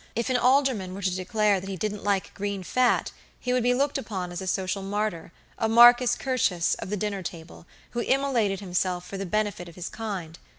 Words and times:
If 0.15 0.31
an 0.31 0.37
alderman 0.37 0.95
were 0.95 1.03
to 1.03 1.15
declare 1.15 1.59
that 1.59 1.69
he 1.69 1.77
didn't 1.77 2.03
like 2.03 2.33
green 2.33 2.63
fat, 2.63 3.11
he 3.39 3.53
would 3.53 3.61
be 3.61 3.75
looked 3.75 3.99
upon 3.99 4.31
as 4.31 4.41
a 4.41 4.47
social 4.47 4.81
martyr, 4.81 5.31
a 5.59 5.69
Marcus 5.69 6.15
Curtius 6.15 6.73
of 6.79 6.89
the 6.89 6.97
dinner 6.97 7.21
table, 7.21 7.67
who 7.91 8.01
immolated 8.01 8.61
himself 8.61 9.05
for 9.05 9.19
the 9.19 9.27
benefit 9.27 9.69
of 9.69 9.75
his 9.75 9.89
kind. 9.89 10.39